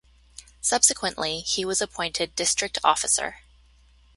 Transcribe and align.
Subsequently, 0.61 1.41
he 1.41 1.63
was 1.63 1.79
appointed 1.79 2.33
District 2.33 2.79
Officer. 2.83 3.41